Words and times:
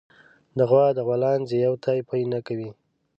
د 0.57 0.59
غوا 0.69 0.85
د 0.97 0.99
غولانځې 1.07 1.57
يو 1.65 1.73
تی 1.83 1.97
پئ 2.09 2.21
نه 2.31 2.39
کوي 2.47 2.69